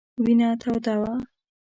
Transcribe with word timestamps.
وینه 0.23 0.49
توده 0.61 0.95
وه. 1.01 1.13